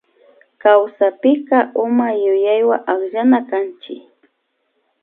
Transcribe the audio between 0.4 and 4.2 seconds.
Kawsapika uma yuyaywa akllanakanchik